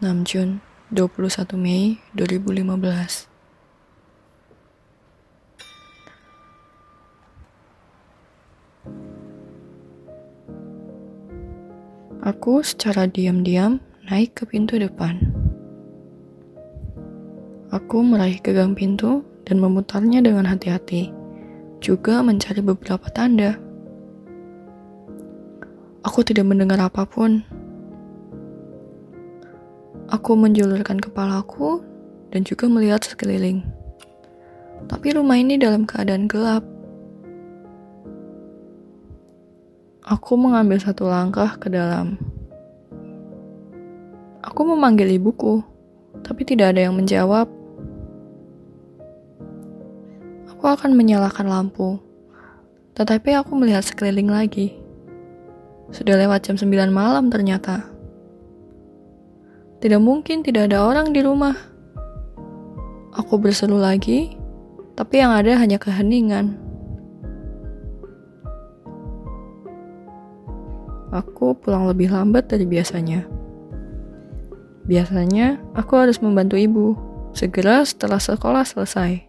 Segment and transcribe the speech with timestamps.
[0.00, 0.64] 6 Jun
[0.96, 3.28] 21 Mei 2015
[12.24, 13.76] Aku secara diam-diam
[14.08, 15.20] naik ke pintu depan.
[17.68, 21.12] Aku meraih gagang pintu dan memutarnya dengan hati-hati,
[21.84, 23.60] juga mencari beberapa tanda.
[26.08, 27.59] Aku tidak mendengar apa pun.
[30.10, 31.86] Aku menjulurkan kepalaku
[32.34, 33.62] dan juga melihat sekeliling.
[34.90, 36.66] Tapi rumah ini dalam keadaan gelap.
[40.02, 42.18] Aku mengambil satu langkah ke dalam.
[44.42, 45.62] Aku memanggil ibuku,
[46.26, 47.46] tapi tidak ada yang menjawab.
[50.50, 52.02] Aku akan menyalakan lampu,
[52.98, 54.74] tetapi aku melihat sekeliling lagi.
[55.94, 57.89] Sudah lewat jam 9 malam ternyata.
[59.80, 61.56] Tidak mungkin tidak ada orang di rumah.
[63.16, 64.36] Aku berseru lagi,
[64.94, 66.70] tapi yang ada hanya keheningan.
[71.10, 73.26] aku pulang lebih lambat dari biasanya.
[74.86, 76.96] Biasanya, aku harus membantu ibu,
[77.36, 79.22] segera setelah sekolah selesai.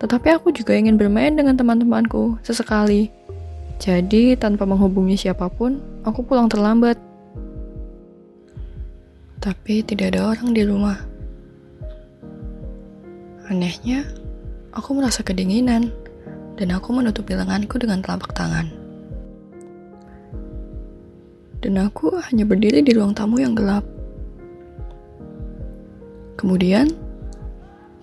[0.00, 3.12] Tetapi aku juga ingin bermain dengan teman-temanku sesekali.
[3.82, 7.11] Jadi, tanpa menghubungi siapa pun, aku pulang terlambat.
[9.42, 10.94] Tapi tidak ada orang di rumah.
[13.50, 14.06] Anehnya,
[14.70, 15.90] aku merasa kedinginan
[16.54, 18.70] dan aku menutupi lenganku dengan telapak tangan.
[21.58, 23.82] Dan aku hanya berdiri di ruang tamu yang gelap.
[26.38, 26.94] Kemudian,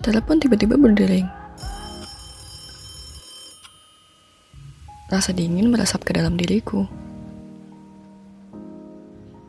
[0.04, 1.24] telepon tiba-tiba berdering.
[5.08, 6.84] Rasa dingin merasap ke dalam diriku.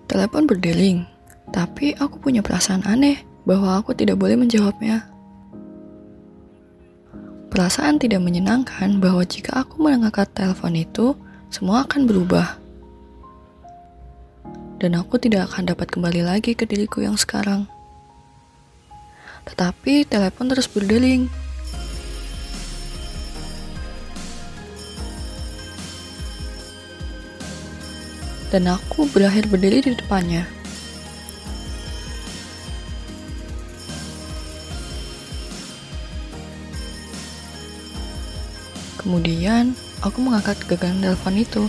[0.07, 1.10] Telepon berdering,
[1.51, 5.11] tapi aku punya perasaan aneh bahwa aku tidak boleh menjawabnya.
[7.51, 11.19] Perasaan tidak menyenangkan bahwa jika aku mengangkat telepon itu,
[11.51, 12.55] semua akan berubah.
[14.79, 17.67] Dan aku tidak akan dapat kembali lagi ke diriku yang sekarang.
[19.43, 21.27] Tetapi telepon terus berdering.
[28.47, 30.60] Dan aku berakhir berdiri di depannya.
[39.01, 39.73] Kemudian,
[40.05, 41.63] aku mengangkat gagang telepon itu